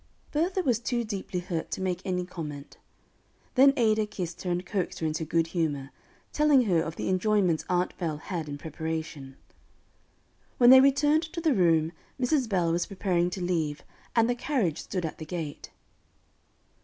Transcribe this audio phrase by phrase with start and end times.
[0.31, 2.77] Bertha was too deeply hurt to make any comment.
[3.53, 5.91] Then Ada kissed her and coaxed her into good humor,
[6.33, 9.37] telling her of the enjoyments Aunt Bell had in preparation.
[10.57, 12.49] When they returned to the room, Mrs.
[12.49, 13.83] Bell was preparing to leave,
[14.15, 15.69] and the carriage stood at the gate.